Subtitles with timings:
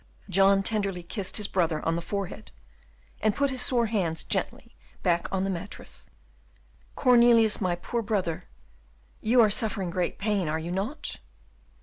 [0.29, 2.51] John tenderly kissed his brother on the forehead,
[3.21, 6.07] and put his sore hands gently back on the mattress.
[6.95, 8.45] "Cornelius, my poor brother,
[9.21, 11.19] you are suffering great pain, are you not?"